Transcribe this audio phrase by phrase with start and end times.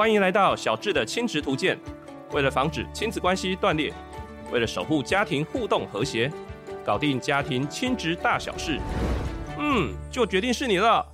[0.00, 1.78] 欢迎来到小智的亲职图鉴。
[2.32, 3.92] 为了防止亲子关系断裂，
[4.50, 6.32] 为了守护家庭互动和谐，
[6.82, 8.80] 搞定家庭亲职大小事，
[9.58, 11.06] 嗯，就决定是你了。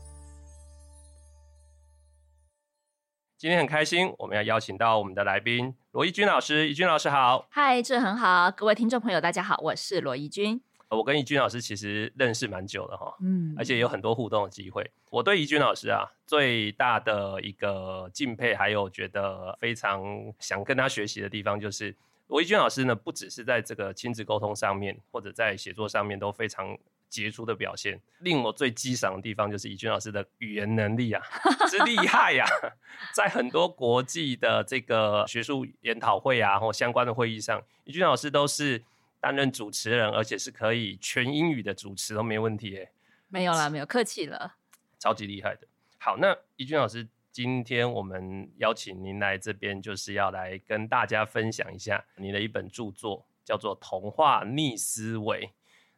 [3.37, 6.69] 今天很开心，我们要邀请到我们的来宾罗怡君老师。
[6.71, 10.63] 怡君老师好，嗨，这很好，各位听众朋友大家好，我是罗怡君。
[10.89, 14.89] 我跟怡君老师其实认识蛮久了哈，嗯，而且有很多互动的机会。
[15.11, 20.01] 我对怡君老师啊，最大的一个敬佩，还有觉得非常
[20.39, 21.93] 想跟他学习的地方，就是
[22.29, 28.01] 我怡君老师呢，不只是在这个亲子沟通上面，或者在写作上面都非常杰出的表现。
[28.21, 31.21] 令我最激赏的地方，就是怡君老师的语言能力啊，
[31.69, 32.71] 之厉害呀、啊！
[33.13, 38.85] 在很多国际的这个学术研讨会啊，或相关的会议上，怡君老师都是。
[39.27, 42.93] 担任主持人，而且是可以全英语的主持都没问题耶。
[43.27, 44.55] 没有啦，没有客气了，
[45.01, 45.67] 超级厉害的。
[45.99, 55.47] 好，那怡君老师，今天我们邀请您来这边，就是要来跟大家分享一下你的一本著作，叫做《童话逆思维》。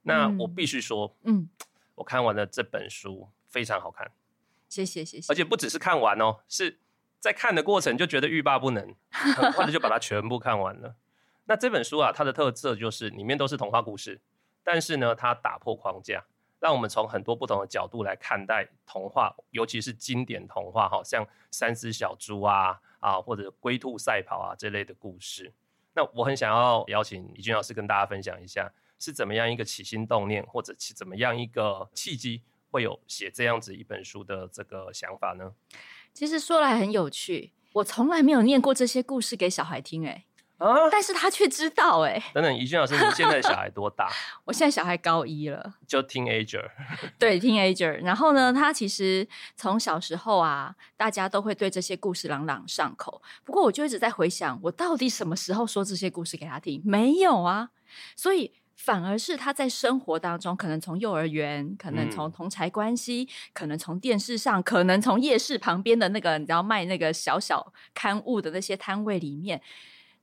[0.00, 1.50] 那我必须说，嗯，
[1.96, 4.10] 我看完了这本书，非常好看。
[4.70, 5.30] 谢谢谢谢。
[5.30, 6.78] 而且不只是看完哦，是
[7.20, 10.96] 在看的过程就觉得欲罢不能， 很快的就把它全部看完了。
[11.48, 14.20] 那这本书啊，它的特色就是里面都是童话故事，
[14.62, 16.22] 但是呢，它打破框架，
[16.60, 25.50] 让我们从很多不同的角度来看待童话，尤其是经典童话，好像三只小猪啊啊，或者龟兔赛跑啊这类的故事。
[25.94, 35.54] 那我很想要邀请怡君老师跟大家分享一下，是怎么样一个起心动念，或者怎么样一个契机，会有写这样子一本书的这个想法呢？
[36.12, 40.26] 其实说来很有趣，我从来没有念过这些故事给小孩听，哎。
[40.58, 40.90] 啊！
[40.90, 42.24] 但是他却知道哎、欸。
[42.34, 44.08] 等等，怡君老师，你现在小孩多大？
[44.44, 46.68] 我现在小孩高一了，就 teenager。
[47.18, 47.92] 对，teenager。
[48.02, 53.22] 然后呢，他其实从小时候啊，大家都会对这些故事朗朗上口。
[53.44, 56.82] 不过，我就一直在回想，我到底什么时候说这些故事给他听？
[56.84, 57.70] 没有啊。
[58.16, 69.62] 所以，反而是他在生活当中，可能从幼儿园，可能从同才关系，嗯、可能从电视上，可能从夜市旁边的那个你知道卖那个小小刊物的那些摊位里面。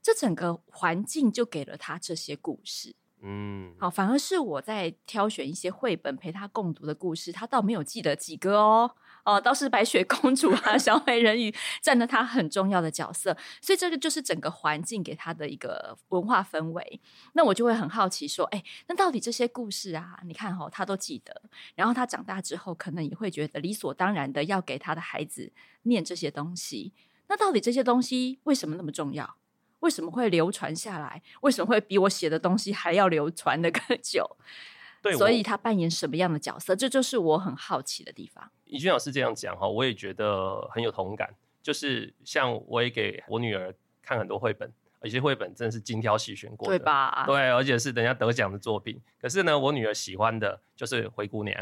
[0.06, 8.88] 这整个环境就给了他这些故事，嗯，好，反而是我在挑选一些绘本陪他共读的故事，他倒没有记得几个哦，
[9.24, 11.52] 哦，倒是白雪公主啊、 小美人鱼
[11.82, 17.00] 占了他很重要的角色，所以这个就是整个环境给他的一个文化氛围。
[17.32, 21.42] 那我就会很好奇说，哎，那到底这些故事啊，你看哦，他都记得，
[21.74, 25.52] 然后他长大之后可能也会觉得理所当然的要给他的孩子
[25.82, 26.92] 念这些东西。
[27.26, 29.36] 那到底这些东西为什么那么重要？
[29.86, 31.22] 为什么会流传下来？
[31.42, 34.28] 为什么会比我写的东西还要流传的更久？
[35.00, 36.74] 对，所以他扮演什么样的角色？
[36.74, 38.50] 这就是我很好奇的地方。
[38.64, 41.32] 怡君老师这样讲哈，我也觉得很有同感。
[41.62, 47.24] 就是像我也给我女儿看很多绘本，有些绘本真的是精挑细选过的，对吧？
[47.24, 49.00] 对，而且是人家得奖的作品。
[49.20, 51.56] 可是呢，我女儿喜欢的就是灰姑娘，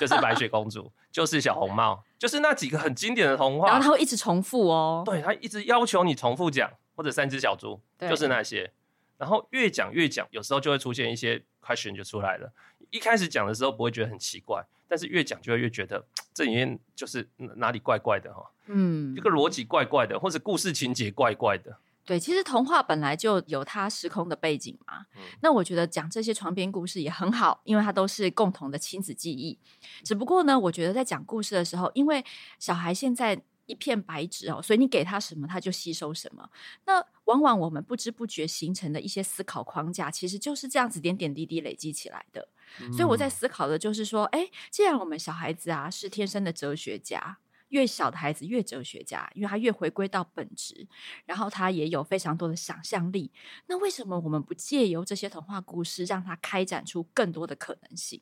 [0.00, 3.68] 就是白雪公主，就是小红帽，就是那几个很经典的童话。
[3.68, 6.68] 然后她会一直重复哦，对，她一直要求你重复讲。
[6.94, 8.72] 或者三只小猪，就是那些，
[9.18, 12.52] 然后越讲越讲，有时候就会出现一些 question 就出来了。
[12.90, 16.04] 一开始讲的时候不会觉得很奇怪，但是越讲就会越觉得
[16.34, 17.26] 这里面就是
[17.56, 18.50] 哪里怪怪的哈。
[18.66, 21.78] 嗯，这个逻辑怪怪的，或者故事情节怪怪的。
[22.04, 25.06] 对，其实童话本来就有它时空的背景嘛。
[25.16, 29.58] 嗯，那我觉得讲这些床边故事也很好，因为它都是共同的亲子记忆。
[30.04, 32.24] 只不过呢，我觉得在讲故事的时候，因为
[32.58, 33.42] 小孩现在。
[33.72, 36.48] 一片白纸哦，所以你给他什么，他就吸收什么。
[36.84, 42.46] 那往往我们不知不觉形成的一些思考框架，其实就是这样子点点滴滴累积起来的。
[42.80, 42.92] 嗯。
[42.92, 47.38] 所以我在思考的就是说，哎，既然我们小孩子啊是天生的哲学家，
[47.68, 50.86] 越小的孩子越哲学家，因为他越回归到本质，
[51.24, 53.32] 然后他也有非常多的想象力。
[53.66, 58.20] 那为什么我们不借由这些童话故事，让他开展出更多的可能性？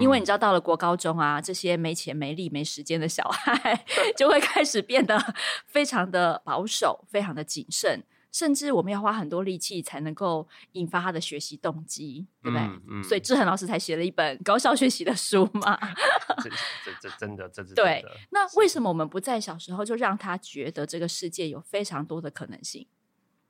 [0.00, 3.84] 因为你知道，到了国高中啊，这些没钱、没力、没时间的小孩，
[4.16, 5.18] 就会开始变得
[5.66, 12.62] 非常的保守，非常的谨慎，甚至我们要花很多力气才能够引发他的学习动机，对不对？
[12.66, 15.78] 嗯嗯、所以志恒老师才写了一本高效学习的书嘛。
[16.44, 16.50] 这
[16.84, 18.04] 这这真的，这是对。
[18.30, 22.86] 那为什么我们不在小时候就让他觉得这个世界有非常多的可能性？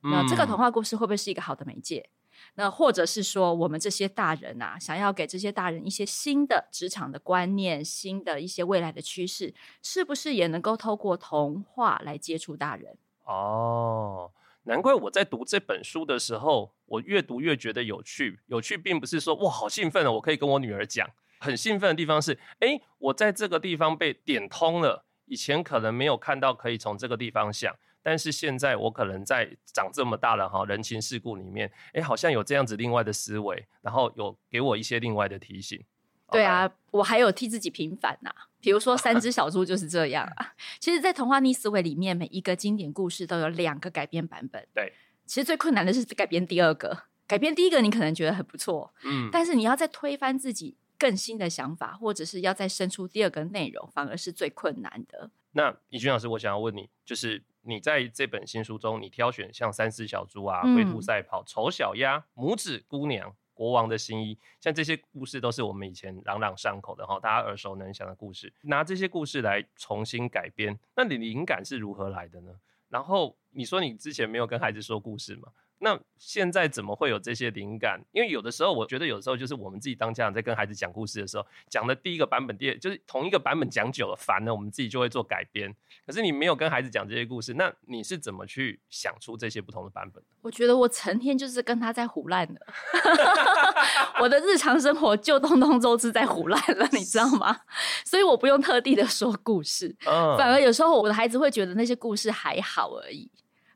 [0.03, 2.09] 嗯、那这个童话故事会不会是一个好的媒介？
[2.55, 12.97] 那或者是说，我们这些大人啊，想要给这些大人一些新的职场的观念，新的一些未来的趋势，是不是也能够透过童话来接触大人？
[13.25, 14.31] 哦，
[14.63, 18.39] 难怪我在读这本书的时候，我越读越觉得有趣。
[18.47, 21.09] 有趣并不是说哇，好兴奋哦，我可以跟我女儿讲。
[21.39, 25.05] 很兴奋的地方是，诶，我在这个地方被点通了。
[25.25, 27.73] 以前可能没有看到可以从这个地方想，
[28.03, 35.83] 但是现在我可能在长这么大了哈，人情世故里面，哎，好像有这样子另外的思维，然后有给我一些另外的提醒。
[36.31, 40.53] 对啊，我还有替自己平反呐、啊，比如说三只小猪就是这样啊。
[40.81, 44.67] 其实，在童话逆思维里面，每一个经典故事都有两个改编版本。
[44.73, 44.91] 对，
[45.25, 55.29] 其实最困难的是改编第二个，改编第一个你可能觉得很不错，嗯，但是你要再推翻自己更新的想法，或者是要再生出第二个内容，反而是最困难的。
[55.51, 63.35] 那以君老师，我想要问你，就是你在这本新书中，你挑选像三只小猪啊、龟兔赛跑、丑小鸭、拇指姑娘。
[63.55, 68.51] 国王的新衣，像这些故事都是我们以前朗朗上口的哈，大家耳熟能详的故事。
[68.63, 72.51] 拿这些故事来重新改编，那你灵感是如何来的呢？
[72.89, 75.49] 然后你说你之前没有跟孩子说故事吗？
[75.83, 78.01] 那现在怎么会有这些灵感？
[78.13, 85.75] 因为有的时候，我觉得有的时候就是我们自己当家长在跟孩子讲故事的时候，讲的第一个版本，第二就是同一个版本讲久了烦了，我们自己就会做改编。
[86.07, 90.23] 可是你没有跟孩子讲这些故事，那你是怎么去想出这些不同的版本？
[90.41, 92.61] 我觉得我成天就是跟他在胡乱的，
[94.23, 97.59] 我的日常生活就通通都是在胡乱了，你知道吗？
[98.05, 103.29] 所以我不用特地的说故事，嗯，反而有时候我的孩子会觉得那些故事还好而已。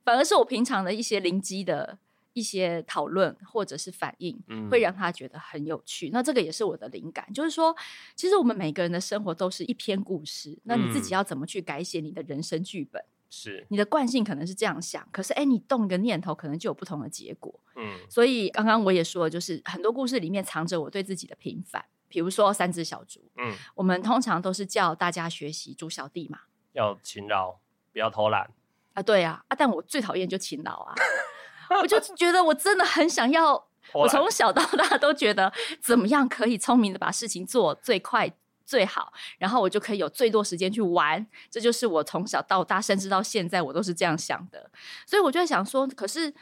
[0.07, 1.97] 反而是我平常的一些灵机的
[2.31, 6.07] 一些讨论或者是反应，嗯会让他觉得很有趣。
[6.07, 6.11] 嗯。
[6.13, 7.75] 那这个也是我的灵感，就是说，
[8.15, 10.57] 其实我们每个人的生活都是一篇故事。
[10.63, 13.03] 那你自己要怎么去改写你的人生剧本？
[13.29, 17.53] 是你的惯性可能是这样想，可是哎，你动一个念头，可能就有不同的结果。
[17.75, 21.83] 嗯，所以刚刚我也说了，就是很多故事里面藏着我对自己的平凡。
[22.07, 27.57] 比如说三只小猪，嗯，我们通常都是叫大家学习猪小弟嘛，要勤劳，
[27.91, 28.49] 不要偷懒。
[28.97, 30.95] 啊，对啊，啊，但我最讨厌就勤劳啊，
[31.81, 33.53] 我就觉得我真的很想要，
[33.93, 38.31] 我从小到大都觉得怎么样可以聪明的把事情做最快
[38.65, 44.71] 最好，然后我就可以有最多时间去玩，这就是我从小到大，甚至到现在我都是这样想的，
[45.05, 46.33] 所以我就在想说，可是。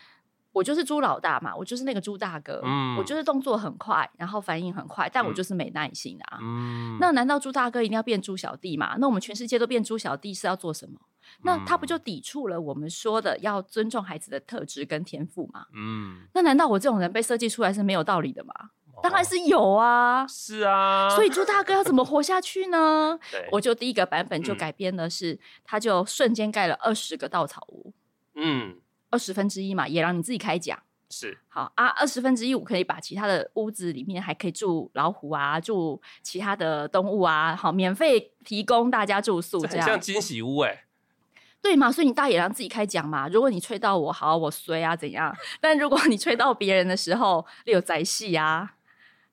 [0.56, 6.40] 我就是猪老大嘛，我就是那个猪大哥，嗯，我就是动作很快，然后反应很快，但我就是没耐心啊。
[6.42, 8.96] 嗯，那难道猪大哥一定要变猪小弟吗？
[9.00, 10.98] 那我们全世界都变猪小弟是要做什么？
[11.44, 15.66] 那他不就抵触了我们说的要尊重孩子的特质跟天赋吗？
[15.74, 18.54] 嗯，那难道我这种人被设计出来是没有道理的吗？
[18.94, 23.20] 哦，当然是有啊，是啊，所以猪大哥要怎么活下去呢？
[23.52, 27.94] 我就第一个版本就改编的是，嗯，他就瞬间盖了二十个稻草屋。
[28.36, 28.78] 嗯。
[29.12, 30.78] 二十分之一嘛，也让你自己开讲
[31.10, 31.86] 是好啊。
[31.88, 40.85] 二十分之一，我可以把其他的屋子里面还可以住老虎啊，住其他的动物啊，好，免费提供大家住宿，这样像惊喜屋哎、欸，
[41.66, 41.92] 对嘛？
[41.92, 43.28] 所以你大野狼自己开讲嘛。
[43.28, 45.36] 如果你吹到我，好，我衰啊，怎样？
[45.60, 48.76] 但如果你吹到别人的时候，有宅戏啊，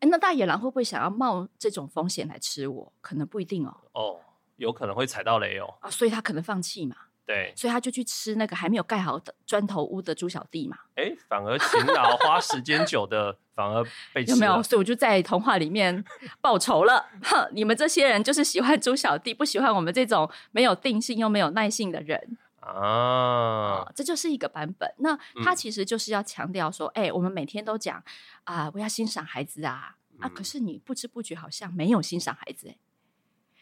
[0.00, 2.92] 哎，那大野狼会不会想要冒这种风险来吃我？
[3.02, 3.76] 可能不一定哦。
[3.92, 4.20] 哦，
[4.56, 5.74] 有可能会踩到雷哦。
[5.80, 6.96] 啊，所以他可能放弃嘛。
[7.24, 10.76] 对，所以他就去吃那个还没有盖好的砖头屋的猪小弟嘛。
[10.96, 13.80] 哎，反而勤劳 花时间久的反而
[14.12, 14.34] 被吃了。
[14.34, 14.60] 有没有？
[14.60, 16.04] 所以我就在童话里面
[16.40, 17.06] 报仇了。
[17.22, 23.92] 哼，你们这些人就是喜欢猪小弟，不喜欢我们这种没有定性又没有耐性的人啊、呃。
[23.94, 24.92] 这就是一个版本。
[24.98, 28.02] 那他其实就是要强调说，哎、嗯，我们每天都讲
[28.42, 32.76] 啊，我要欣赏孩子啊啊，可是你不知不觉好像没有欣赏孩子，哎，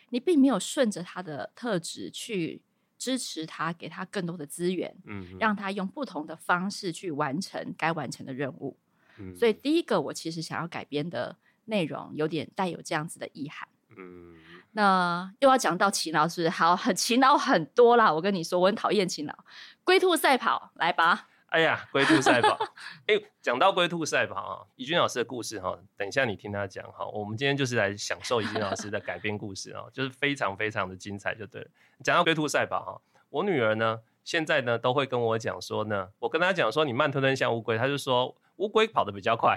[0.09, 2.63] 你并没有顺着他的特质去。
[3.01, 8.77] 支持他，给他更多的资源，嗯，让他用不同的方式去完成该完成的任务。
[9.17, 13.67] 嗯，所以第一个我其实想要改编的内容，有点带有这样子的意涵。
[13.97, 14.37] 嗯，
[14.73, 16.51] 那又要讲到勤劳，是？
[16.51, 18.13] 好，很勤劳很多啦。
[18.13, 19.35] 我跟你说，我很讨厌勤劳。
[19.83, 21.30] 龟兔赛跑，来吧。
[21.51, 22.57] 哎呀，龟兔赛跑！
[23.07, 27.05] 哎，讲到龟兔赛跑啊，怡君老师的故事哈，等一下你听他讲哈。
[27.07, 31.67] 我们今天就是来享受怡君老师的改编故事啊，就是非常非常的精彩，就对了。
[32.05, 39.57] 讲到龟兔赛跑哈，我女儿呢，现在呢都会跟我讲说呢，我跟她讲说你慢吞吞像乌龟，她就说乌龟跑得比较快。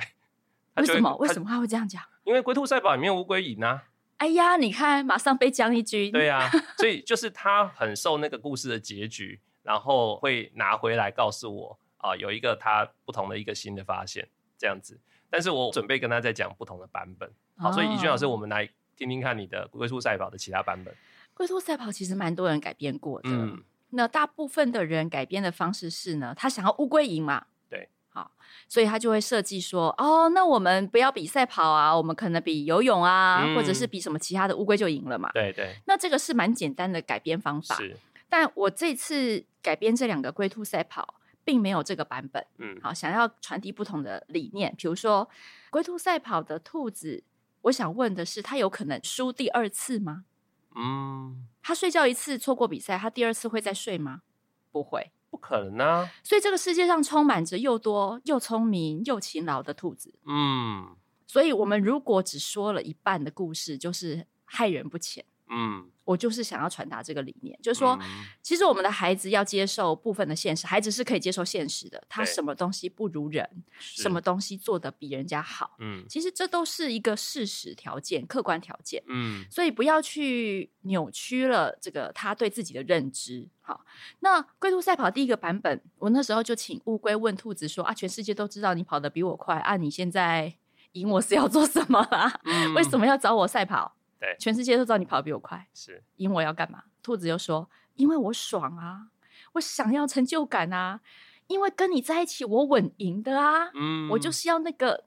[0.78, 1.16] 为什么？
[1.18, 2.02] 为什么她会这样讲？
[2.24, 3.84] 因为龟兔赛跑里面乌龟赢啊。
[4.18, 6.10] 哎呀，你看，马上被讲一句。
[6.10, 11.80] 对呀、啊， 所以就是她很受那个故事的结局，然后会拿回来告诉我。
[12.04, 15.00] 啊，有一个他不同的一个新的发现，这样子。
[15.30, 17.32] 但是我准备跟他再讲不同的版本。
[17.58, 20.94] 好，所以怡君老师，我们来听听看你的《龟兔赛跑》的其他版本。
[21.34, 23.30] 《龟兔赛跑》其实蛮多人改编过的。
[23.30, 23.64] 嗯。
[23.92, 27.46] 那大部分的人改编的方式是呢，他想要乌龟赢嘛？
[27.70, 27.88] 对。
[28.10, 28.32] 好，
[28.68, 35.32] 所以他就会设计说，哦，那我们不要比赛跑啊，我们可能比游泳啊，嗯、或者是比什么其他的，乌龟就赢了嘛。
[35.34, 35.76] 对对。
[35.86, 37.76] 那这个是蛮简单的改编方法。
[37.78, 37.98] 是。
[38.30, 41.16] 但我这次改编这两个《龟兔赛跑》。
[41.44, 45.30] 并没有这个版本，嗯，好，想要传递不同的理念，比如说
[45.70, 47.24] 龟兔赛跑的兔子，
[47.64, 50.26] 我想问的是，它有可能输第二次吗？
[50.76, 54.22] 嗯，他睡觉一次错过比赛，他第二次会再睡吗？
[54.72, 56.12] 不会，不可能啊。
[56.24, 60.16] 所以这个世界上充满着又多又聪明又勤劳的兔子。
[60.26, 60.96] 嗯，
[61.28, 65.24] 所以我们如果只说了一半的故事，就是害人不浅。
[65.54, 65.90] 嗯。
[66.06, 72.04] 我就是想要传达这个理念，就是说，嗯、其实我们的孩子要接受部分的现实，孩子是可以接受现实的。
[72.10, 83.48] 他什么东西不如人，什么东西做得比人家好，嗯，其实这都是一个事实条件、客观条件，嗯，所以不要去扭曲了这个他对自己的认知。
[83.62, 83.86] 好，
[84.20, 90.54] 那龟兔赛跑第一个版本，我那时候就请乌龟问兔子说：“啊，全世界都知道你跑得比我快，啊，你现在
[90.92, 92.38] 赢我是要做什么啦？
[92.44, 96.84] 嗯、为什么要找我赛跑？”对，全世界都知道你跑得比我快，是赢我要干嘛？
[97.02, 99.10] 兔子又说：“因为我爽啊，
[99.52, 101.02] 我想要成就感啊，
[101.48, 105.04] 因为跟你在一起我稳赢的啊，嗯，我就是要那个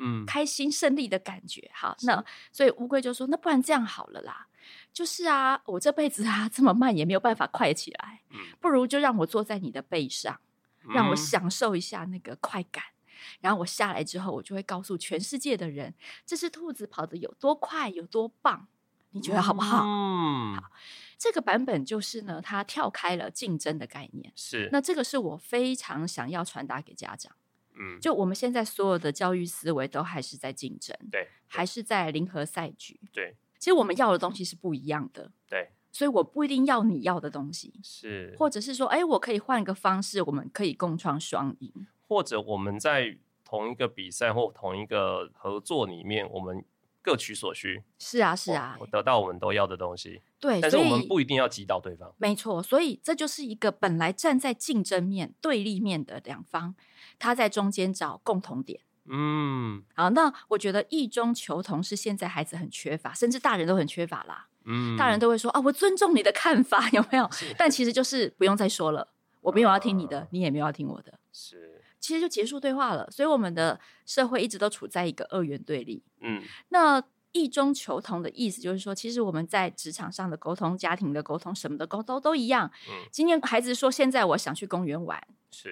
[0.00, 1.70] 嗯开心胜利的感觉。
[1.72, 4.48] 好，那所以乌龟就说：那不然这样好了啦，
[4.92, 10.40] 就是啊，我这辈子啊这么慢也没有办法快起来，嗯，不如就让我坐在你的背上，
[10.92, 12.82] 让我享受一下那个快感。”
[13.40, 18.68] 然后我下来之后，我就会告诉全世界的人，这只兔子跑得有多快，有多棒，
[19.10, 19.84] 你觉得好不好？
[19.84, 20.70] 嗯，好。
[21.18, 24.32] 这个版本就是呢，它跳开了竞争的概念。
[24.36, 27.34] 是，那这个是我非常想要传达给家长。
[27.78, 33.00] 嗯，就我们现在所有的教育思维都还是在竞争，对，还是在零和赛局。
[33.12, 35.30] 对，其实我们要的东西是不一样的。
[35.48, 37.78] 对，所以我不一定要你要的东西。
[37.82, 41.86] 是，或者是说，哎，我可以换一个方式，我们可以共创双赢。
[42.08, 46.64] 或者我们在同一个比赛或同一个合作里面，我们
[47.02, 47.82] 各取所需。
[47.98, 50.20] 是啊，是啊，我得到我们都要的东西。
[50.40, 52.12] 对，但是我们不一定要击倒对方。
[52.18, 56.74] 没错，所以这就是一个本来站在竞争面对立面的两方，
[57.18, 58.80] 他在中间找共同点。
[59.08, 64.48] 嗯，好，那我觉得异中求同是现在孩子很缺乏，甚至大人都很缺乏啦。
[64.64, 67.30] 嗯，大人都会说啊，我尊重你的看法， 有没有？
[67.56, 69.06] 但其实就是不用再说了，
[69.40, 71.20] 我没有要听你的，啊、你也没有要听我的。
[71.32, 71.75] 是。
[72.06, 76.04] 其实就结束对话了，所以我们的社会一直都处在一个二元对立。
[76.20, 82.70] 嗯，那异中求同的意思就是说，其实我们在职场上的沟通、家庭的沟通、什么的沟通都一样。
[82.88, 85.20] 嗯，今天孩子说现在我想去公园玩，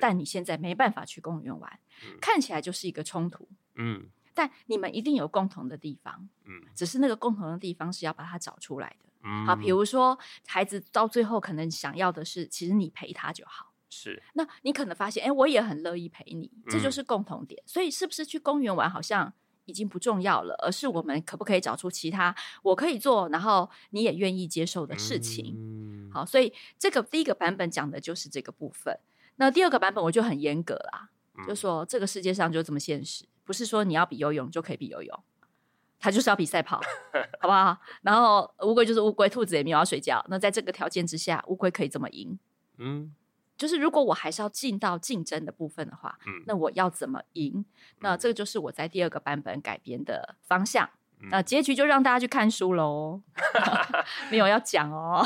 [0.01, 3.49] 但你现在没办法去公园玩，嗯，看起来就是一个冲突。
[3.77, 6.29] 嗯，但你们一定有共同的地方。
[6.45, 9.09] 嗯，只是那个共同的地方是要把它找出来的。
[9.23, 13.73] 嗯，好，比如说孩子到最后可能想要的是，其实你陪他就好。
[13.95, 17.63] 是，那你可能发现，哎，我也很乐意陪你，这就是共同点。
[17.65, 17.69] 嗯。
[17.69, 19.33] 所以，是不是去公园玩好像
[19.67, 25.55] 已经不重要了，而是我们可不可以找出其他我可以做，然后你也愿意接受的事情？
[25.57, 26.11] 嗯。
[26.13, 28.99] 好，所以这个第一个版本讲的就是这个部分。
[29.37, 31.47] 那第二个版本我就很严格啦，嗯。
[31.47, 35.25] 就说这个世界上就这么现实，不是说你要比游泳就可以比游泳，
[36.01, 36.81] 他就是要比赛跑，
[37.41, 37.79] 好不好？
[38.03, 40.25] 然后乌龟就是乌龟，兔子也没有要睡觉。
[40.29, 42.39] 那在这个条件之下，乌龟可以这么赢？
[42.79, 43.15] 嗯。
[43.57, 47.65] 就是如果我还是要进到竞争的部分的话，嗯，那我要怎么赢？
[48.01, 50.89] 那这个就是我在第二个版本改编的方向。
[51.21, 53.23] 嗯，那结局就让大家去看书喽，
[54.31, 55.25] 没有要讲哦。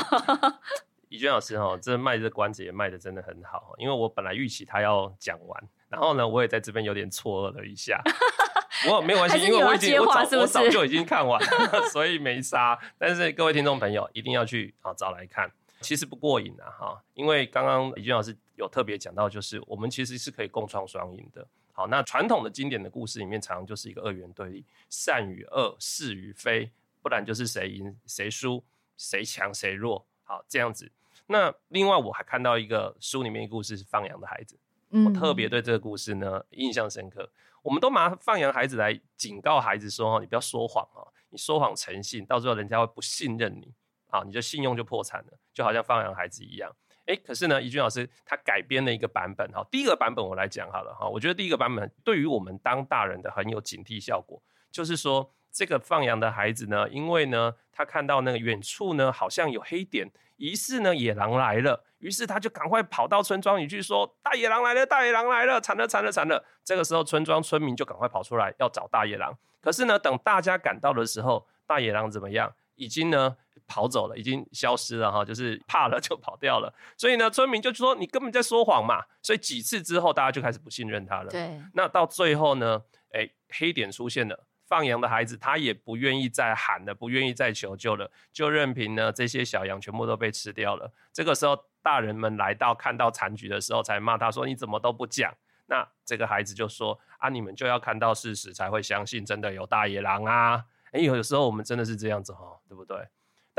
[1.09, 7.99] 怡娟老师哦，这卖这关子也卖的真的很好，因为我本来预期他要讲完，然后呢，我也在这边有点错愕了一下。
[8.83, 12.77] 不过没有关系，因为我已经我早我早就已经看完了，所以没杀。
[12.99, 15.51] 但是各位听众朋友一定要去啊找来看。
[15.81, 21.45] 其实不过瘾啊，哈，因为刚刚李俊老师有特别讲到，就是我们其实是可以共创双赢的。
[21.71, 26.69] 好，那传统的经典的故事里面，常常就是一个二元对立，善与恶，是与非，
[27.01, 28.61] 不然就是谁赢谁输，
[28.97, 30.91] 谁强谁弱，好这样子。
[31.27, 34.59] 那另外我还看到一个书里面的故事是放羊的孩子，
[34.89, 37.29] 我特别对这个故事呢印象深刻。
[37.61, 43.71] 我们都拿放羊孩子来警告孩子说，哈，你不要说谎啊，你说谎成信，到最后人家会不信任你。
[44.09, 46.71] 啊，你的信用就破产了，就好像放羊孩子一样。
[47.05, 49.51] 哎，可是呢，怡君老师他改编了一个版本。
[49.51, 50.93] 哈，第一个版本我来讲好了。
[50.93, 54.39] 哈，我觉得第一个版本对于我们当大人的很有警惕效果。
[54.71, 69.35] 就是说，这个放羊的孩子呢，因为呢，他看到那个远处呢，好像有黑点，疑似呢，野狼来了，于是他就赶快跑到村庄里去说：“大野狼来了，大野狼来了，惨了，惨了，惨了！”这个时候，村庄村民就赶快跑出来要找大野狼。
[69.59, 72.53] 可是呢，等大家赶到的时候，大野狼怎么样？
[72.75, 73.35] 已经呢
[73.69, 76.73] 跑走了，已经消失了哈，就是怕了就跑掉了。
[76.97, 79.05] 所以呢，村民就说你根本在说谎嘛。
[79.21, 81.29] 所以几次之后，大家就开始不信任他了。
[81.29, 81.61] 对。
[81.75, 82.81] 那到最后呢，
[83.13, 90.91] 哎，黑点出现了，放羊的孩子他也不愿意再喊了，不愿意再求救了，就任凭呢这些小羊全部都被吃掉了。
[91.13, 95.33] 这个时候，大人们来到看到残局的时候，才骂他说你怎么都不讲。
[95.67, 100.65] 那这个孩子就说啊，你们就要看到事实才会相信，真的有大野狼啊。
[100.91, 102.97] 哎，有的时候我们真的是这样子哈，对不对？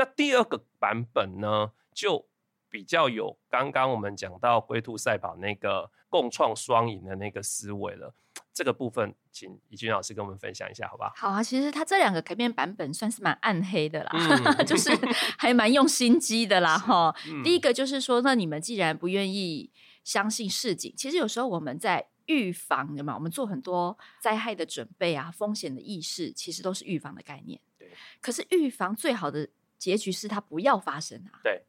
[0.01, 2.27] 那第二个版本呢，就
[2.71, 8.15] 比较有刚刚我们讲到龟兔赛跑那个共创双赢的那个思维了。
[8.51, 11.13] 这个部分，请怡君老师跟我们分享一下，好不好？
[11.15, 14.89] 好啊，其实他这两个改编版本算是蛮暗黑的啦，嗯、 就是
[15.37, 17.43] 还蛮用心机的啦，哈、嗯。
[17.43, 19.71] 第一个就是说，那你们既然不愿意
[20.03, 23.13] 相信市井，其实有时候我们在预防，的嘛？
[23.13, 27.61] 我们做很多灾害的准备啊，风险的意识，其实都是预防的概念。
[27.77, 27.91] 对。
[28.19, 29.47] 可是预防最好的
[29.81, 31.41] 结局是它不要发生啊。
[31.43, 31.63] 对。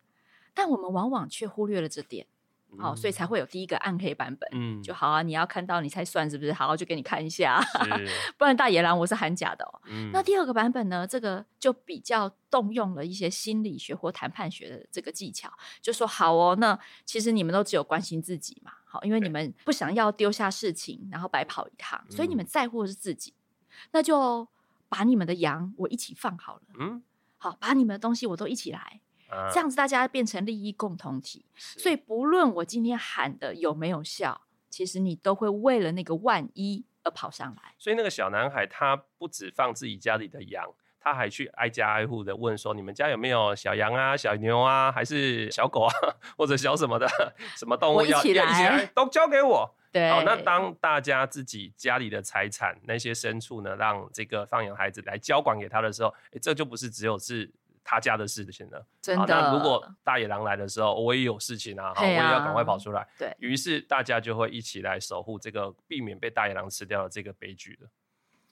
[0.52, 2.26] 但我们往往却忽略了这点。
[2.78, 4.48] 好、哦，所以才会有第一个暗黑版本。
[4.52, 6.54] 嗯，就好啊，你要看到你才算是不是？
[6.54, 7.60] 好，好，就给你看一下，
[8.38, 9.80] 不然大野狼我是喊假的哦。
[9.88, 11.06] 嗯，那第二个版本呢？
[11.06, 15.52] 这个就比较动用了一些心理学或谈判学的这个技巧，
[15.82, 23.34] 就说好哦，那其实你们都只有关心自己嘛，好，因为你们不想要丢下事情，然后白跑一趟，所以你们在乎的是自己，
[23.90, 24.48] 那就
[24.88, 26.62] 把你们的羊我一起放好了。
[26.78, 27.02] 嗯，
[27.42, 29.00] 好，把你们的东西我都一起来。
[29.52, 37.74] 这样子大家变成利益共同体，所以不论我今天喊的有没有效，其实你都会为了那个万一而跑上来。
[37.78, 40.72] 所以那个小男孩他不止放自己家里的羊，
[41.02, 45.92] 他还去挨家挨户的问说：“你们家有没有小羊啊、小牛啊，还是小狗啊，
[46.36, 47.08] 或者小什么的
[47.56, 57.50] 什么动物要一起来，都交给我。”对，好，那当大家自己家里的财产那些牲畜呢，让这个放养孩子来交管给他的时候，诶，这就不是只有是。
[57.84, 59.26] 他家的事情了，真的。
[59.26, 63.04] 那如果大野狼来的时候，我也有事情啊，好，我也要赶快跑出来。
[63.18, 67.88] 对，于是大家就会一起来守护这个，避免被大野狼吃掉的这个悲剧了。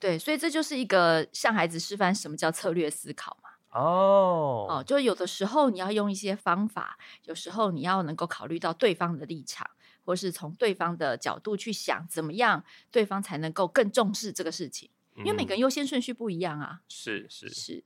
[0.01, 3.49] 对，所以这就是一个向孩子示范什么叫策略思考嘛。
[3.79, 9.69] 哦，哦，就有的时候你要用一些方法，有时候你要能够考虑到对方的立场，
[10.03, 16.81] 或是从对方的角度去想，怎么样对方才能够更重视这个事情，因为每个人优先顺序不一样啊。
[16.89, 17.55] 是是、嗯、是。
[17.55, 17.83] 是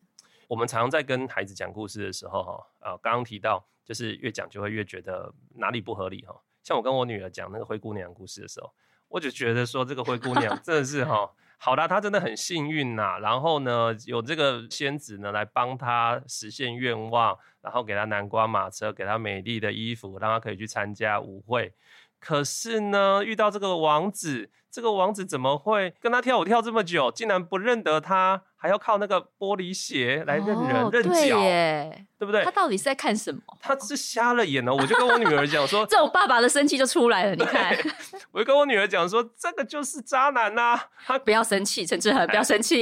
[0.48, 6.40] 我们常常在跟孩子讲故事的时候，哈，啊，刚刚提到，就是越讲就会越觉得哪里不合理，哈。
[6.64, 8.74] 像我跟我女儿讲那个灰姑娘故事的时候，
[9.08, 11.30] 我就觉得说这个灰姑娘真的是哈，
[11.66, 13.18] 好啦，他真的很幸运呐。
[13.20, 21.74] 然后呢，有这个仙子呢来帮他实现愿望，然后给他南瓜马车，给他美丽的衣服，让他可以去参加舞会。
[22.26, 32.44] 可是呢，遇到这个王子，这个王子怎么会跟他跳舞跳这么久，竟然不认得他，还要靠那个玻璃鞋来认人、哦、认脚，对，对不对？
[32.44, 33.42] 他到底是在看什么？
[33.62, 34.74] 他是瞎了眼了。
[34.74, 37.36] 我就跟我女儿讲说， 这种爸爸的生气就出来了。
[37.36, 37.78] 你看，
[38.32, 40.90] 我就跟我女儿讲说，这个就是渣男呐、啊。
[41.06, 42.82] 他不要生气，陈志恒，不要生气。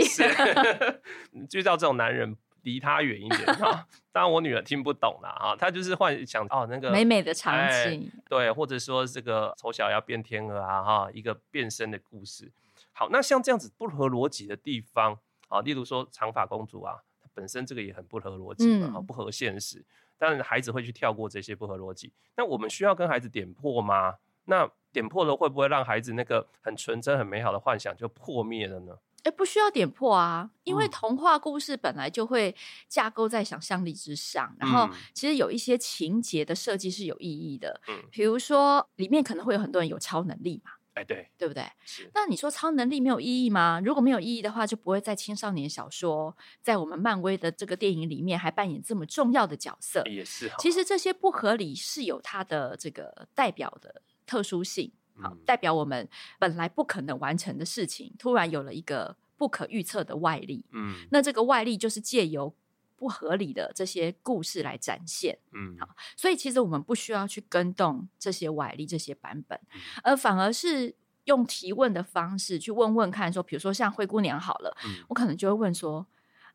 [1.51, 2.38] 遇到这种男人。
[2.63, 12.52] 离他远一点哈， 当然我女儿听不懂啦啊，她就是幻想哦那个美美的场景，欸，对，或者说这个丑小鸭变天鹅啊哈，一个变身的故事。
[12.91, 16.95] 好，那像这样子不合逻辑的地方啊，例如说长发公主啊，
[17.34, 19.84] 本身这个也很不合逻辑嘛，嗯，不合现实，
[20.17, 22.12] 但是孩子会去跳过这些不合逻辑。
[22.36, 24.15] 那我们需要跟孩子点破吗？
[24.45, 28.93] 那点破了会不会让孩子那个很纯真、很美好的幻想就破灭了呢？
[29.23, 32.53] 哎，不需要点破啊，因为童话故事本来就会
[32.88, 41.63] 架构在想象力之上，嗯、然后其实有一些情节的设计是有意义的，嗯，比如说里面可能会有很多人有超能力嘛，哎，对，对不对？
[41.86, 42.12] 是。
[42.13, 43.81] 那你说超能力没有意义吗？
[43.83, 50.51] 如果没有意义的话，就不会在青少年小说，在我们漫威的这个电影里面还扮演这么重要的角色，也是。
[50.59, 54.91] 其实这些不合理是有它的这个代表的特殊性。
[55.21, 60.65] 好，代表我们本来不可能完成的事情，突然有了一个不可预测的外力。
[60.71, 62.54] 嗯，那这个外力就是借由
[62.95, 65.38] 不合理的这些故事来展现。
[65.52, 70.95] 嗯，好，所以其实我们不需要去跟动这些外力、这些版本，嗯，而反而是
[71.26, 76.06] 用提问的方式去问问看，说，比如说像灰姑娘好了，嗯，我可能就会问说，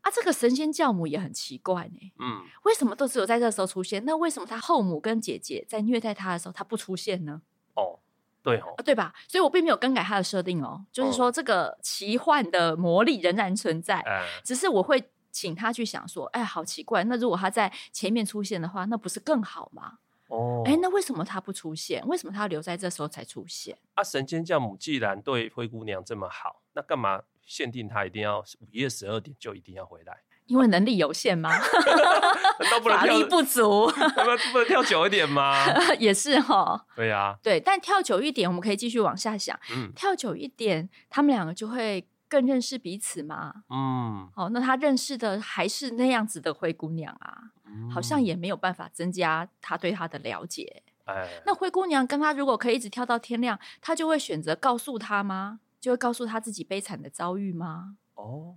[0.00, 2.12] 啊，这个神仙教母也很奇怪呢。
[2.18, 4.04] 嗯，为什么都只有在这时候出现？
[4.04, 7.42] 那为什么他后母跟姐姐在虐待他的时候，他不出现呢？
[7.74, 8.00] 哦。
[8.42, 9.12] 对哦，对吧？
[9.26, 19.98] 所以我并没有更改它的设定哦，就是说这个奇幻的魔力仍然存在，哦、只是我会请他去想说，哎，好奇怪，那如果他在前面出现的话，那不是更好吗？
[20.28, 22.06] 哦，哎，那为什么他不出现？
[22.06, 23.76] 为什么他要留在这时候才出现？
[23.94, 30.18] 啊，神仙教母既然对灰姑娘这么好，那干嘛限定他一定要午夜十二点就一定要回来？
[30.48, 31.48] 因为能力有限吗？
[32.60, 33.06] 难道不能跳？
[33.06, 35.64] 法力不足， 不能不能跳久一点吗？
[36.00, 36.84] 也是哈。
[36.96, 39.58] 对呀、啊，对，但跳久一点，我们可以继续往下想。
[39.74, 43.52] 嗯，跳久一点，他们两个就会更认识彼此吗？
[43.70, 50.82] 嗯，哦，那他认识的还是那样子的灰姑娘啊，嗯、好像也没有办法增加他对她的了解。
[51.04, 55.60] 哎，那灰姑娘跟他如果可以一直跳到天亮，他就会选择告诉他吗？
[55.80, 57.96] 就会告诉他自己悲惨的遭遇吗？
[58.14, 58.56] 哦。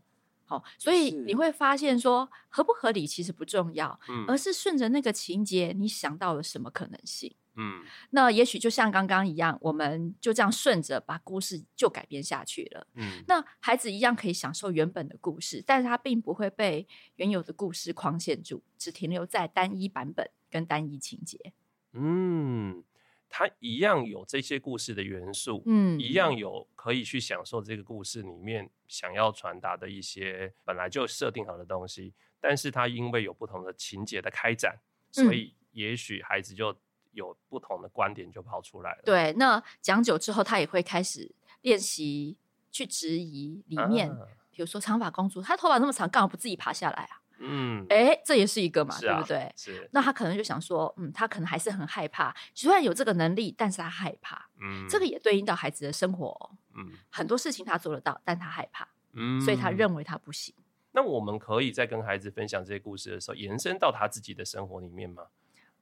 [0.52, 7.34] 好，所以你会发现说合不合理其实不重要，嗯，而是顺着那个情节，你想到了什么可能性？
[7.56, 12.86] 嗯，那也许就像刚刚一样，我们就这样顺着把故事就改编下去了。
[12.96, 16.86] 嗯，那孩子一样可以享受原本的故事，但是他并不会被
[17.16, 21.54] 原有的故事框限住，只停留在单一版本跟单一情节。
[21.94, 22.84] 嗯，
[23.32, 34.78] 他一样有这些故事的元素，嗯，一样有可以去享受这个故事里面想要传达的一些本来就设定好的东西，但是他因为有不同的情节的开展，
[35.12, 36.76] 所以也许孩子就。
[37.14, 39.02] 有不同的观点就跑出来了。
[39.04, 42.38] 对，那讲久之后，他也会开始练习
[42.72, 44.18] 去质疑里面，啊、
[44.50, 47.21] 比如说长发公主，她头发那么长，干嘛不自己爬下来啊？
[47.42, 49.52] 嗯，哎、欸，这也是一个嘛，啊、对不对？
[49.56, 49.90] 是。
[49.92, 54.50] 那他可能就想说，嗯，他可能还是很害怕，虽然有这个能力，但是他害怕。
[54.62, 56.52] 嗯，这个也对应到孩子的生活。
[56.76, 58.88] 嗯，很多事情他做得到，但他害怕。
[59.14, 60.54] 嗯，所以他认为他不行。
[60.94, 65.24] 那我们可以在跟孩子分享这些故事的时候，延伸到他自己的生活里面吗？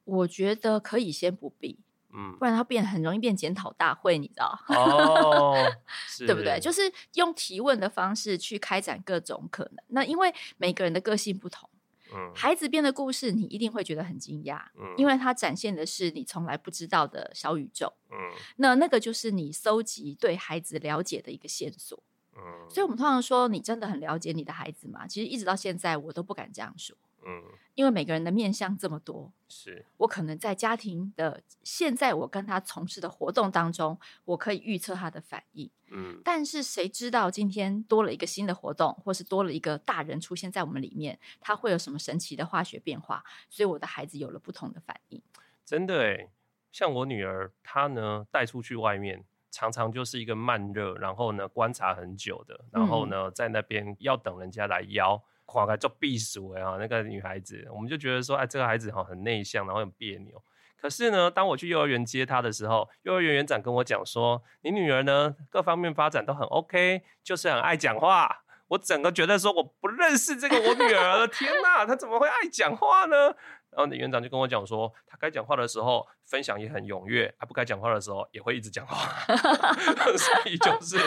[0.06, 1.80] 我觉得可以先不必，
[2.14, 4.60] 嗯，不然他变很容易变检讨大会，你知道？
[4.70, 5.56] 哦，
[6.26, 6.60] 对不对？
[6.60, 9.84] 就是用提问的方式去开展各种可能。
[9.88, 11.70] 那因为每个人的个性不同，
[12.14, 18.18] 嗯，孩子编的故事你一定会觉得很惊讶，嗯，因为它展现的是你从来不知道的小宇宙，嗯，
[18.58, 22.04] 那那个就是你搜集对孩子了解的一个线索，
[22.36, 25.06] 嗯，所以我们通常说你真的很了解你的孩子吗？
[25.08, 26.98] 其实一直到现在我都不敢这样说。
[27.26, 27.44] 嗯，
[27.76, 35.70] 因为每个人的面向这么多，是我可能在家庭的现在，我跟他从事的活动当中，我可以预测他的反应。
[35.92, 43.24] 嗯，但是谁知道今天多了一个新的活动，或是多了一个大人出现在我们里面，他会有什么神奇的化学变化？
[43.50, 45.22] 所以我的孩子有了不同的反应。
[45.66, 46.30] 真的诶，
[46.72, 55.22] 像我女儿，她呢带出去外面，常常就是一个慢热，然后呢观察很久的，然后呢、嗯、在那边要等人家来邀。
[55.50, 60.40] 跨开做避暑哎哈，那个女孩子，我们就觉得说，哎，这个孩子哈很内向，然后很别扭。
[60.78, 68.44] 可是呢，当我去幼儿园接她的时候，幼儿园园长跟我讲说，你女儿呢各方面发展都很 OK，就是很爱讲话。
[68.68, 73.36] 我整个觉得说，我不认识这个我女儿，天呐，她怎么会爱讲话呢？
[73.72, 78.96] 然后你园长就跟我讲说，他该讲话的时候分享也很踊跃，他不该讲话的时候也会一直讲话，
[80.18, 80.98] 所以就是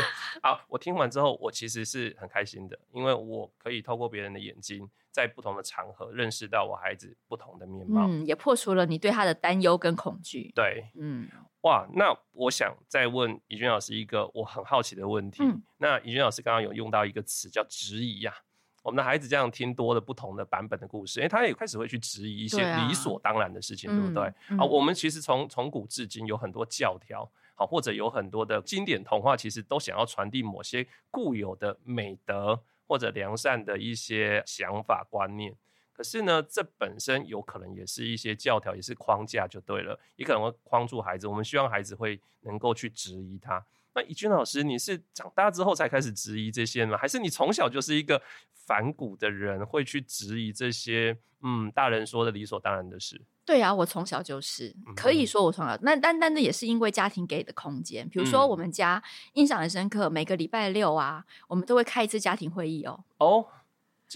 [0.43, 0.61] 好。
[0.69, 10.53] 我听完之后，我其实是很开心的，因为我可以透过别人的眼睛，在不同的场合认识到我孩子不同的面貌，嗯，也破除了你对他的担忧跟恐惧。
[10.55, 11.29] 对，嗯，
[11.63, 15.43] 哇，那我想再问怡君老师一个我很好奇的问题。
[15.43, 18.33] 嗯、那怡君老师刚刚有用到一个词叫质疑呀。
[18.83, 24.33] 我们的孩子这样听多了不同的版本的故事，哎，他也开始会去质疑一些理所当然的事情，对，不对？
[24.51, 35.55] 嗯、好，我们其实从从古至今有很多教条，好，或者有很多的经典童话，其实都想要传递某些固有的美德或者良善的一些想法观念。
[35.93, 41.29] 可是呢，这本身有可能也是一些教条，也是框架，就对了，也可能会框住孩子。
[41.29, 43.65] 我们希望孩子会能够去质疑他。
[43.95, 46.97] 那怡君老师，你是长大之后才开始质疑这些吗？
[46.97, 48.21] 还是你从小就是一个
[48.67, 53.21] 反骨的人，会去质疑这些嗯大人说的理所当然的事？
[53.45, 58.09] 对啊，我从小就是可以说我从小，那单单的也是因为家庭给的空间。
[58.09, 59.03] 比如说我们家
[59.35, 63.05] 印象很深刻，每个礼拜六啊，我们都会开一次家庭会议哦。
[63.19, 63.47] 哦。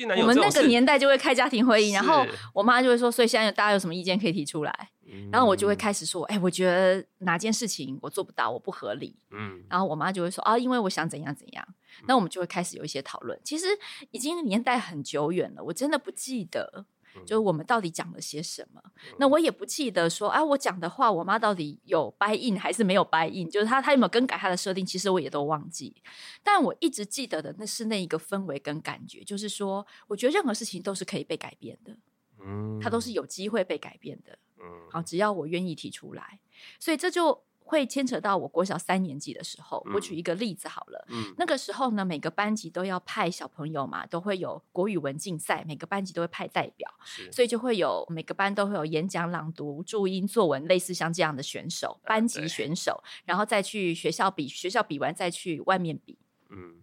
[0.05, 4.91] 我们那个年代就会开家庭会议， 然后我妈就会说，所以现在大家有什么意见可以提出来，
[5.31, 11.67] 然后我就会开始说，哎，我觉得哪件事情我做不到，我不合理，嗯，然后我妈就会说，啊，因为我想怎样怎样，
[12.07, 13.39] 那我们就会开始有一些讨论。
[13.45, 13.67] 其实
[14.11, 16.87] 已经年代很久远了，我真的不记得。
[17.24, 18.83] 就是我们到底讲了些什么？
[19.18, 23.48] 那我也不记得说，啊，我讲的话，我妈到底有 buy in 还是没有 buy in？
[23.50, 24.85] 就是她，她有没有更改她的设定？
[24.85, 25.94] 其实我也都忘记。
[26.42, 31.96] 但我一直记得的，那是那一个氛围跟感觉，就是说，我觉得任何事情都是可以被改变的，
[32.44, 36.40] 嗯，它都是有机会被改变的，嗯，好，只要我愿意提出来，
[36.79, 37.42] 所以这就。
[37.68, 41.05] 会牵扯到我国小三年级的时候，我举一个例子好了。
[41.09, 46.88] 嗯，那个时候呢，每个班级都要派小朋友嘛，都会有国语文竞赛，每个班级都会派代表，
[47.33, 56.16] 所以就会有每个班都会有演讲、朗读、注音、作文，类似像这样的选手，班级选手，对然后再去学校比，学校比完再去外面比。
[56.50, 56.76] 嗯，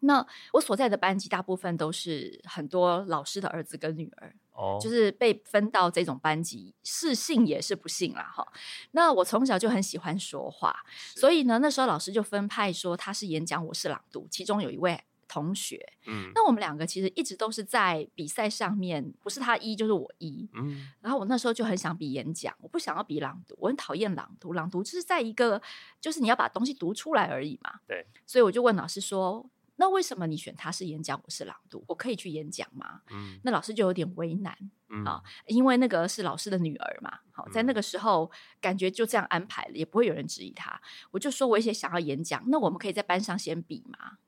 [0.00, 4.34] 那我所在的班级大部分都是很多老师的儿子跟女儿。
[4.80, 8.46] 就是被分到这种班级，是幸也是不幸啦哈。
[8.92, 10.74] 那我从小就很喜欢说话，
[11.14, 14.26] 所以呢，那时候老师就分派说他是演讲，我是朗读。
[14.30, 20.88] 其中有一位同学，嗯，那我们两个其实一直都是在比赛上面，不是他一就是我一，嗯。
[21.00, 24.52] 然后我那时候就很想比演讲，我不想要比朗读，我很讨厌朗读。
[24.52, 25.60] 朗读就是在一个，
[26.00, 28.06] 就是你要把东西读出来而已嘛，对。
[28.26, 29.48] 所以我就问老师说。
[29.80, 31.82] 那为什么你选他是演讲，我是朗读？
[31.88, 33.00] 我可以去演讲吗？
[33.10, 34.54] 嗯，那老师就有点为难，
[34.90, 37.20] 嗯、啊，因为那个是老师的女儿嘛。
[37.32, 40.78] 好，在那个时候感觉就这样安排了，也不会有人质疑他。
[41.12, 44.18] 我就说我也想要演讲，那我们可以在班上先比吗？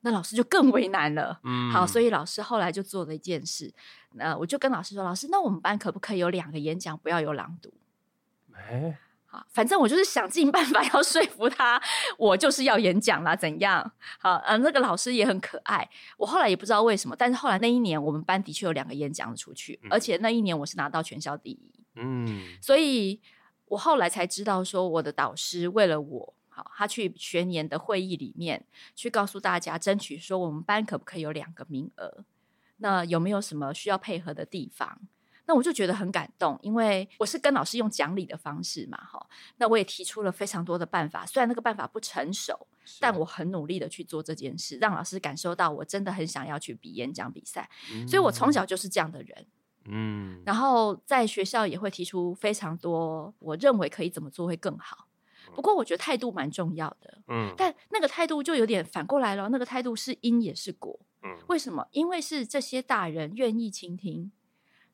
[0.00, 1.38] 那老师就更为难了。
[1.44, 3.74] 嗯，好，所以老师后来就做了一件事，
[4.14, 7.74] 那我就跟老师说：“老师，那我们班可不可以有两个演讲，不要有朗读？”
[8.56, 8.96] 欸
[9.32, 11.82] 好，反正我就是想尽办法 要说服他，
[12.18, 13.90] 我就是要演讲啦，怎样？
[14.18, 15.88] 好，呃，那个老师也很可爱。
[16.18, 21.72] 我后来也不知道为什么，但是后来那一年我们班的确有两个演讲出去，嗯、而且那一年我是拿到全校第一。
[21.94, 23.22] 嗯，所以
[23.68, 32.26] 我后来才知道说，我的导师为了我，好，他去学年的会议里面去告诉大家，争取说我们班可不可以有两个名额？
[32.76, 35.00] 那有没有什么需要配合的地方？
[35.52, 39.28] 那我就觉得很感动，因为我是跟老师用讲理的方式嘛，哈。
[39.58, 42.66] 那我也提出了非常多的办法，虽然那个办法不成熟，
[42.98, 47.68] 但我很努力的去做这件事，让老师感受到我真的很想要去比演讲比赛。
[47.92, 48.08] 嗯。
[48.08, 49.46] 所以我从小就是这样的人，
[49.84, 50.40] 嗯。
[50.46, 55.06] 然后在学校也会提出非常多，我认为可以怎么做会更好。
[55.54, 57.52] 不过我觉得态度蛮重要的，嗯。
[57.58, 61.36] 但那个态度就有点反过来了，那个态度是因也是果，嗯。
[61.48, 61.86] 为什么？
[61.90, 64.32] 因为是这些大人愿意倾听。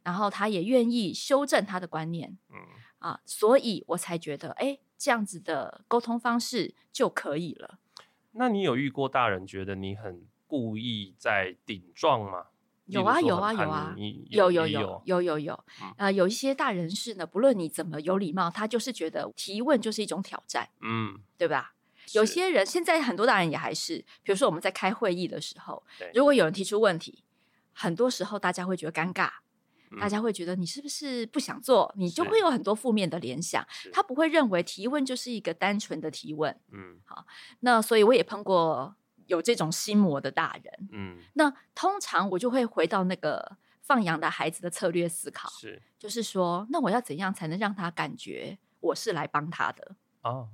[0.08, 2.56] 然后他也愿意修正他的观念，嗯
[3.00, 7.78] 啊，所以我才觉得，哎，这样子的沟通方式就可以了。
[8.32, 12.46] 那你有遇过大人觉得你很故意在顶撞吗？
[12.86, 13.94] 有啊，有啊，有啊，
[14.30, 15.64] 有有有有有有
[15.98, 21.74] 啊，有一些大人是呢，不论你怎么有礼貌，他就是觉得提问就是一种挑战，嗯，对吧？
[22.14, 27.22] 有些人现在很多大人也还是，比如说我们在开会议的时候，如果有人提出问题，
[27.74, 29.30] 很多时候大家会觉得尴尬。
[30.00, 31.92] 大家会觉得你是不是不想做？
[31.96, 33.66] 你就会有很多负面的联想。
[33.92, 36.58] 他不会认为提问就是一个单纯的提问。
[36.72, 37.24] 嗯，好，
[37.60, 38.94] 那所以我也碰过
[39.26, 40.88] 有这种心魔的大人。
[40.92, 49.96] 嗯，那通常我就会回到那个放养的孩子的策略思考，是，就是说，那我要怎样才能让他感觉我是来帮他的？
[50.22, 50.48] 哦，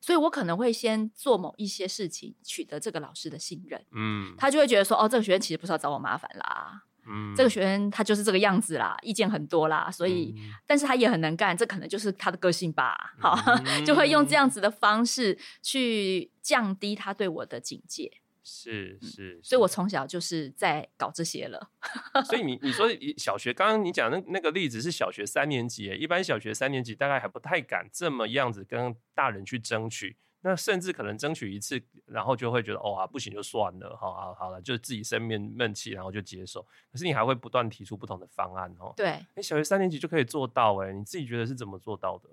[0.00, 3.84] 所以我可能会先做某一些事情，取得这个老师的信任。
[3.92, 6.82] 嗯，他就会觉得说，哦，这个学生其实不是要找我麻烦啦。
[7.08, 13.14] 嗯，这个学生他就是这个样子啦，意见很多啦，所以，嗯、但是他也很能干，这可能就是他的个性吧。
[13.18, 18.10] 好，嗯、 就会用这样子的方式去降低他对我的警戒。
[18.48, 21.70] 是是，是，所以我从小就是在搞这些了。
[22.26, 30.16] 所以你你说小学，刚刚你讲那那个例子是小学三年级，一般小学三年级大概还不太敢这么样子跟大人去争取。
[30.46, 36.62] 那甚至可能争取一次，然后就会觉得哦啊不行就算了，好好好了，就自己生闷闷气，然后就接受。
[36.92, 38.94] 可是你还会不断提出不同的方案哦。
[38.96, 42.28] 对，你小学三年级就可以做到哎，你自己觉得是怎么做到的？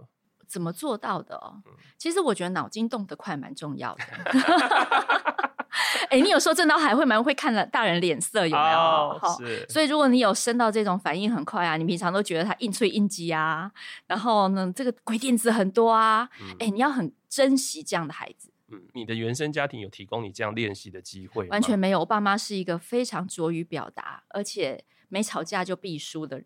[0.47, 1.63] 怎么做到的哦？
[1.65, 4.03] 嗯、其实我觉得脑筋动得快蛮重要的。
[6.09, 8.79] 哎、欸，你有时候真的还会蛮会看了大人脸色，有没有？
[8.79, 9.65] 哦、是。
[9.67, 13.71] 所以如果你有生到这种反应很快啊，你平常都觉得他硬催硬挤啊，
[14.07, 18.51] 然后呢，这个鬼点子很多啊，哎、嗯欸，你要很珍惜这样的孩子。
[18.69, 21.49] 嗯，你的原生家庭有提供你这样练习的机会吗？
[21.51, 26.41] 完全没有，我爸妈是一个非常拙于表达，而且没吵架就必输的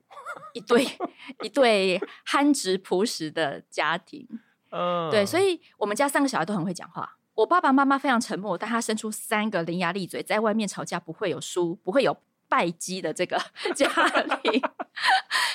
[0.53, 0.85] 一对
[1.43, 4.27] 一对憨直朴实的家庭。
[4.71, 7.17] 嗯，对，所以我们家三个小孩都很会讲话。
[7.37, 12.17] 我爸爸妈妈非常沉默，但他生出三个伶牙俐嘴，在外面吵架不会有输、不会有
[12.49, 13.39] 败绩的这个
[13.75, 13.87] 家
[14.41, 14.59] 庭，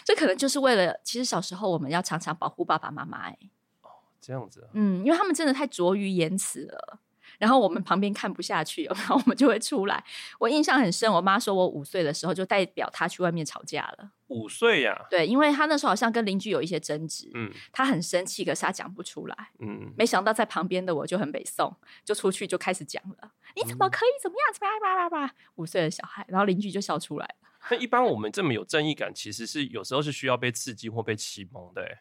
[0.05, 3.23] 这可能就是为了，其实小时候我们要常常保护爸爸妈妈。
[3.23, 3.37] 哎，
[3.83, 3.91] 哦，
[4.21, 7.01] 这样子啊，嗯，因为他们真的太拙于言辞了。
[7.39, 10.03] 然后我们旁边看不下去，然后 我们就会出来。
[10.39, 14.11] 我印象很深，我妈说我五岁的时候就代表她去外面吵架了。
[14.29, 15.07] 五岁呀？
[15.11, 23.17] 对，因为她那时候好像跟邻居有一些争执，嗯，她很生气，可是她讲不出来，嗯，没想到在旁边的我就很北宋，就出去就开始讲了。
[23.21, 24.55] 嗯、你怎么可以怎么样？
[24.55, 24.81] 怎么样？
[24.81, 25.35] 叭叭叭！
[25.57, 27.35] 五岁的小孩，然后邻居就笑出来了。
[27.71, 31.99] 那一般我们这么有正义感，其实是有时候是需要被刺激或被启蒙的。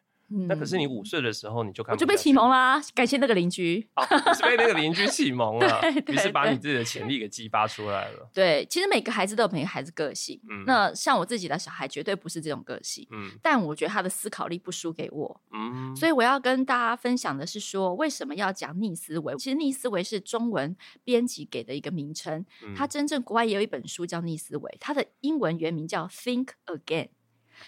[0.47, 8.29] 那可是你五岁的时候你就看，我就被启蒙啦，感谢那个邻居，哦，是被那个邻居启蒙了，于是把你自己的潜力给激发出来了。
[8.33, 19.35] 对，其实每个孩子都有每个孩子个性，嗯，那像我自己的小孩绝对不是这种个性，嗯，但我觉得他的思考力不输给我，嗯，所以我要跟大家分享的是说，为什么要讲逆思维？
[19.37, 27.09] 其实逆思维是中文编辑给的一个名称，它真正国外也有一本书叫逆思维，它的英文原名叫 Think Again。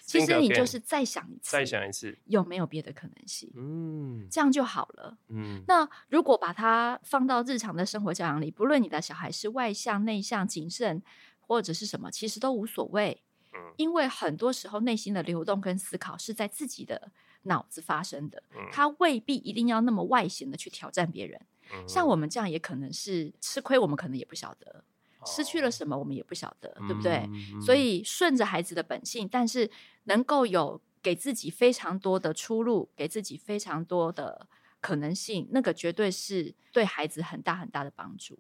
[0.02, 3.52] 其实你就是再想一次，再想一次，有没有别的可能性？
[3.56, 5.18] 嗯，这样就好了。
[5.30, 11.02] 嗯，那如果把它放到日常的生活教养里，不论你的小孩是外向、内向、谨慎，
[11.40, 13.22] 或者是什么，其实都无所谓。
[13.54, 17.12] 嗯，因为很多时候内心的流动跟思考是在自己的
[17.44, 21.40] 脑子发生的，他未必一定要那么外显的去挑战别人。
[21.74, 24.84] 嗯、像我们这样也可能是吃亏，我们可能也不晓得。
[25.26, 27.30] 失去了什么，我们也不晓得，对不对？
[27.32, 29.70] 嗯、所以顺着孩子的本性，但是
[30.04, 34.48] 能够有给自己非常多的出路，给自己非常多的
[34.82, 38.40] 可能性，那个绝对是对孩子很大很大的帮助。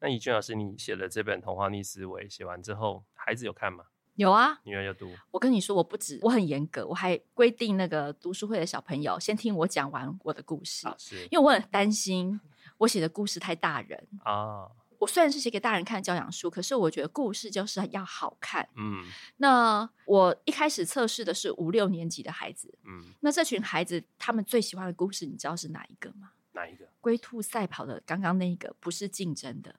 [0.00, 3.84] 那怡俊老师，你写了这本《童话逆思维》，写完之后，孩子有看吗？
[4.16, 5.10] 有啊，女儿有读。
[5.30, 10.94] 我跟你说，我不止，我很严格，我还规定那个读书会的小朋友先听我讲完我的故事，啊、
[11.30, 12.38] 因为我很担心
[12.76, 14.68] 我写的故事太大人啊。
[15.02, 18.68] 我虽然是写给大人看的教养书，可是我觉得故事就是要好看。
[18.76, 19.04] 嗯，
[19.38, 22.72] 那我一开始测试的是五六年级的孩子。
[22.84, 26.30] 嗯，那这群孩子他们最喜欢的故事，你知道是哪一个吗？
[26.52, 26.88] 哪一个？
[27.00, 29.74] 龟兔赛跑的刚刚那一个，不是竞争的。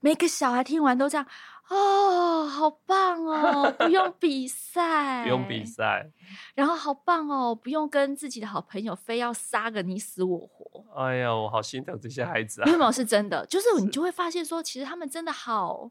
[0.00, 1.26] 每个小孩听完都这样，
[1.68, 6.10] 哦，好棒哦，不用 比赛，不用比赛，
[6.54, 10.84] 然后好棒哦，不用跟自己的好朋友非要杀个你死我活。
[10.96, 12.66] 哎呀，我好心疼这些孩子啊！
[12.66, 15.90] 没有，是真的，就是你就会发现说，其实他们真的好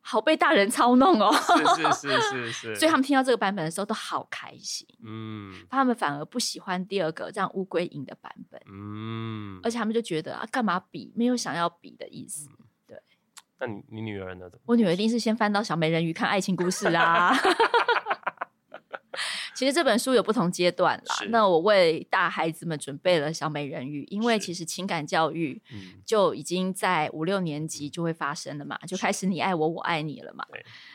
[0.00, 12.48] 好被大人操弄哦，是是是是是， 所以他们听到这个版本的时候都好开心，嗯，他们反而不喜欢第二个这样乌龟赢的版本，嗯，而且他们就觉得啊，干嘛比，没有想要比的意思。
[13.62, 14.50] 嗯那你你女儿呢？
[14.66, 17.32] 我女儿一定是先翻到小美人鱼看爱情故事啊。
[19.54, 21.14] 其实这本书有不同阶段啦。
[21.28, 25.62] 那我为大孩子们准备了小美人鱼，因为其实情感教育
[26.04, 30.44] 就已经在五六年级就会发生了嘛，就开始你爱我，我爱你了嘛。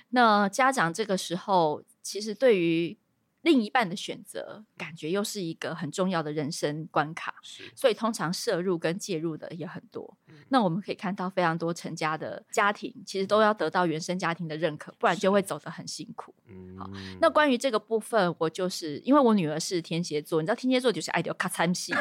[0.10, 2.98] 那家长这个时候其实对于
[3.42, 7.36] 另一半的选择，感觉又是一个很重要的人生关卡，
[7.76, 10.18] 所以通常摄入跟介入的也很多。
[10.28, 16.34] 嗯、那我们可以看到非常多成家的家庭，其实都要得到原生家庭的认可，不然就会走得很辛苦。
[16.48, 16.90] 嗯，好。
[17.22, 21.94] 那关于这个部分，我就是因为我女儿是天蝎座，你知道天蝎座就是爱丢卡惨戏，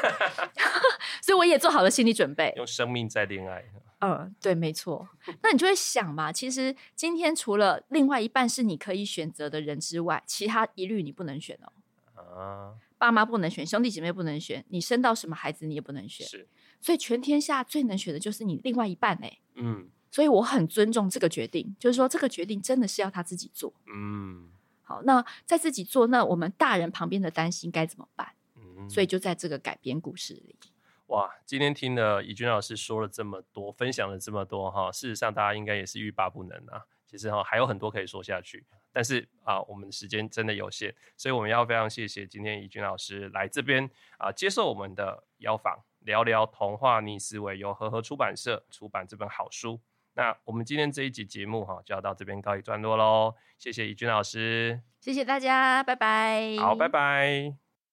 [1.23, 3.65] 所以我也做好了心理准备，用生命在恋爱。
[4.01, 5.09] 嗯，对，没错。
[5.43, 11.73] 那你就会想嘛，其实今天除了另外一半是你可以选择的人之外，其他一律你不能选哦。
[12.15, 16.27] 啊，爸妈不能选，兄弟姐妹不能选，你生到什么孩子你也不能选。
[16.27, 16.47] 是，
[16.81, 19.39] 所以全天下最能选的就是你另外一半哎。
[19.55, 23.73] 嗯，所以我很尊重这个决定，就是说这个决定真的是要他自己做。
[23.87, 24.51] 嗯，
[24.83, 28.29] 好，那在自己做，那我们大人旁边的担心该怎么办？
[28.57, 30.55] 嗯，所以就在这个改编故事里。
[31.07, 36.83] 哇，今天听了怡君老师说了这么多，分享了这么多哈，事实上大家应该也是欲罢不能啊。
[37.07, 43.89] 其实哈还有很多可以说下去，但是啊我们的时间真的有限，所以我们要非常谢谢今天怡君老师来这边
[44.19, 49.81] 啊接受我们的邀访，聊聊童话逆思维，由和合出版社出版这本好书。
[50.15, 57.66] 那我们今天这一集节目哈就要到这边告一段落喽，谢谢怡君老师，谢谢大家，拜拜，好，拜拜。